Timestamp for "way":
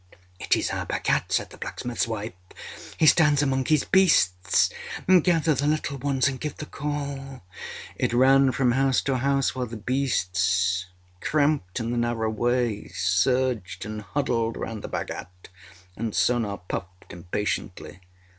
12.31-12.87